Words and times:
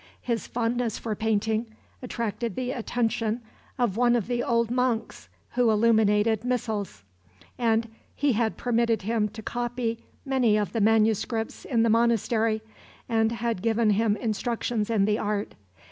His 0.23 0.47
fondness 0.47 0.97
for 0.97 1.13
painting 1.13 1.67
attracted 2.01 2.55
the 2.55 2.71
attention 2.71 3.41
of 3.77 3.97
one 3.97 4.15
of 4.15 4.25
the 4.25 4.41
old 4.41 4.71
monks, 4.71 5.29
who 5.51 5.69
illuminated 5.69 6.43
missals; 6.43 7.03
and 7.55 7.87
he 8.15 8.33
had 8.33 8.57
permitted 8.57 9.03
him 9.03 9.29
to 9.29 9.43
copy 9.43 9.99
many 10.25 10.57
of 10.57 10.73
the 10.73 10.81
manuscripts 10.81 11.65
in 11.65 11.83
the 11.83 11.89
monastery, 11.91 12.63
and 13.07 13.31
had 13.33 13.61
given 13.61 13.91
him 13.91 14.17
instructions 14.17 14.89
in 14.89 15.05
the 15.05 15.19
art. 15.19 15.53